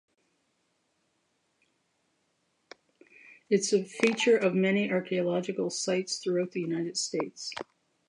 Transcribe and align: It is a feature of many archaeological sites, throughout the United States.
It 3.51 3.59
is 3.59 3.71
a 3.71 3.83
feature 3.85 4.35
of 4.35 4.55
many 4.55 4.91
archaeological 4.91 5.69
sites, 5.69 6.17
throughout 6.17 6.53
the 6.53 6.61
United 6.61 6.97
States. 6.97 7.51